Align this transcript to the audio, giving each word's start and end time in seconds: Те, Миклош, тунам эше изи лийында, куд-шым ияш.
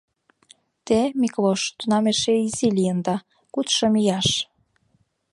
Те, 0.85 0.99
Миклош, 1.19 1.61
тунам 1.77 2.05
эше 2.11 2.33
изи 2.47 2.67
лийында, 2.75 3.15
куд-шым 3.53 3.93
ияш. 4.01 4.29